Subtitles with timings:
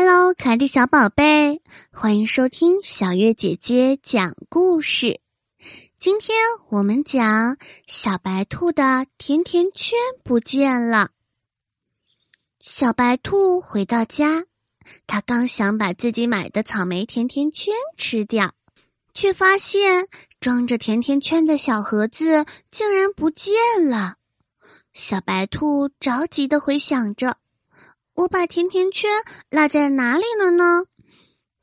[0.00, 1.60] Hello，可爱的小宝贝，
[1.90, 5.20] 欢迎收听小月姐姐讲故事。
[5.98, 7.56] 今天我们讲
[7.88, 11.10] 小白兔的甜甜圈不见了。
[12.60, 14.44] 小白兔回到家，
[15.08, 18.54] 他刚想把自己买的草莓甜甜圈吃掉，
[19.14, 20.06] 却发现
[20.38, 23.52] 装着甜甜圈的小盒子竟然不见
[23.90, 24.14] 了。
[24.92, 27.36] 小白兔着急的回想着。
[28.18, 29.08] 我把甜甜圈
[29.48, 30.82] 落在哪里了呢？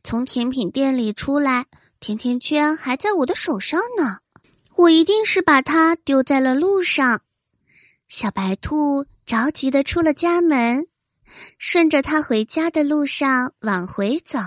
[0.06, 1.66] 从甜品店里出来，
[2.00, 4.20] 甜甜圈还在我的手上呢。
[4.78, 7.20] 我一定是把它丢在了路上。
[8.08, 10.88] 小白兔着急的出了家门，
[11.58, 14.40] 顺着它回家的路上往回走。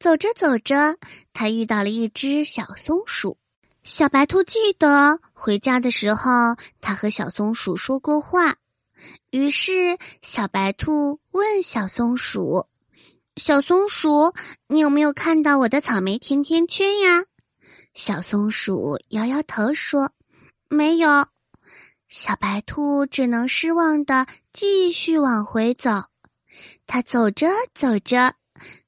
[0.00, 0.96] 走着走着，
[1.32, 3.38] 它遇到了一只小松鼠。
[3.84, 8.56] 小白兔记得回家的时候，它和小松鼠说过话。
[9.30, 12.66] 于是，小白兔问小松鼠
[13.36, 14.32] ：“小松鼠，
[14.68, 17.24] 你有没有看到我的草莓甜甜圈呀？”
[17.94, 20.12] 小松鼠摇摇头说
[20.70, 21.26] ：“没有。”
[22.08, 26.04] 小白兔只能失望的继续往回走。
[26.86, 28.34] 它走着走着，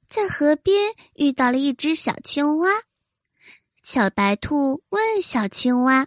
[0.09, 2.71] 在河边遇到了一只小青蛙。
[3.83, 6.07] 小白兔问小青蛙：“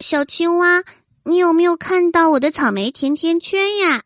[0.00, 0.84] 小青蛙。”
[1.24, 4.02] 你有没有看到我的草莓甜甜圈呀？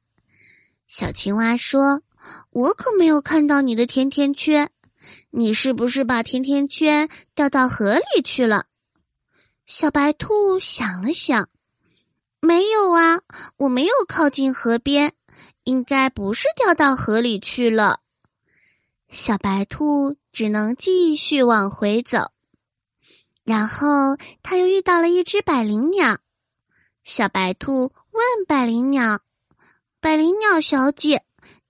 [0.86, 2.02] 小青蛙说
[2.50, 4.70] ：“我可没有看到你的甜甜圈，
[5.30, 8.66] 你是不是把甜甜圈掉到河里去了？”
[9.64, 11.48] 小白兔想了想，
[12.40, 13.20] 没有啊，
[13.56, 15.12] 我没有靠近河边，
[15.64, 18.00] 应该不是掉到河里去了。
[19.08, 22.32] 小白兔只能继续往回走，
[23.44, 26.18] 然后他又遇到了一只百灵鸟。
[27.04, 29.20] 小白兔问百灵鸟
[30.00, 31.24] ：“百灵鸟小姐，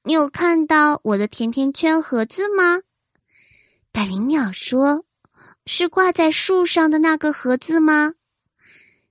[0.05, 2.83] 你有看到我的甜甜圈盒子吗？”
[3.93, 5.07] 百灵鸟说
[5.65, 8.15] ：“是挂在树上的那个盒子吗？”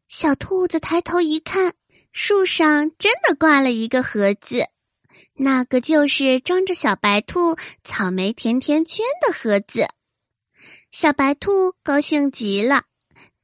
[0.07, 1.73] 小兔子抬头一看，
[2.13, 4.67] 树上真的挂了一个盒子，
[5.33, 9.87] 那个就是装着小白兔草莓甜甜圈的盒子。
[10.91, 12.83] 小白兔高兴极了。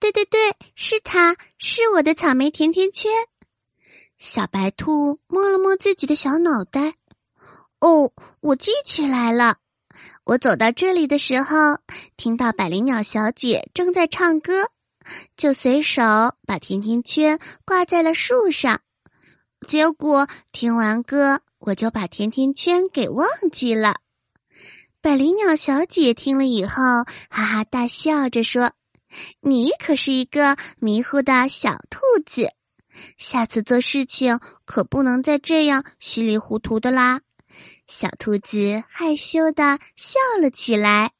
[0.08, 3.12] 对对对，是它，是我的草莓甜甜圈。
[4.18, 6.94] 小白兔摸了摸自己的小脑袋，
[7.82, 9.58] 哦，我记起来了。
[10.24, 11.80] 我走到这里的时候，
[12.16, 14.70] 听到百灵鸟小姐正在唱歌，
[15.36, 16.02] 就随手
[16.46, 18.80] 把甜甜圈挂在了树上。
[19.68, 23.98] 结果听完歌，我就把甜甜圈给忘记了。
[25.02, 26.82] 百灵鸟小姐听了以后，
[27.30, 28.72] 哈哈大笑着说。
[29.42, 32.52] 你可是一个迷糊的小兔子，
[33.18, 37.22] 下次做事情可不能再这样稀里糊涂的啦。
[37.88, 41.17] 小兔子害羞的笑了起来。